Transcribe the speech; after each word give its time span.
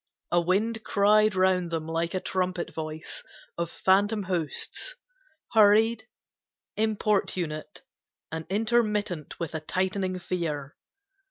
A 0.31 0.41
wind 0.41 0.83
cried 0.83 1.35
round 1.35 1.69
them 1.69 1.87
like 1.87 2.15
a 2.15 2.19
trumpet 2.19 2.73
voice 2.73 3.23
Of 3.55 3.69
phantom 3.69 4.23
hosts 4.23 4.95
hurried, 5.53 6.05
importunate, 6.75 7.83
And 8.31 8.47
intermittent 8.49 9.39
with 9.39 9.53
a 9.53 9.59
tightening 9.61 10.17
fear. 10.17 10.75